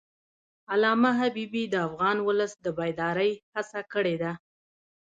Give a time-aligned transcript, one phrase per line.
[0.71, 4.31] علامه حبیبي د افغان ولس د بیدارۍ هڅه کړې ده.